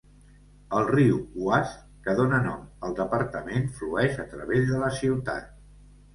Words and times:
El 0.77 0.85
riu 0.91 1.19
Oise, 1.49 1.75
que 2.07 2.15
dóna 2.21 2.39
nom 2.47 2.65
al 2.89 2.97
departament, 3.01 3.69
flueix 3.77 4.19
a 4.27 4.27
través 4.35 4.67
de 4.73 4.83
la 4.87 4.91
ciutat. 4.99 5.55